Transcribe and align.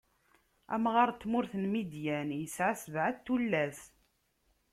Amɣaṛ 0.75 1.09
n 1.11 1.17
tmurt 1.21 1.53
n 1.61 1.63
Midyan 1.73 2.29
isɛa 2.43 2.73
sebɛa 2.81 3.09
n 3.15 3.17
tullas. 3.25 3.79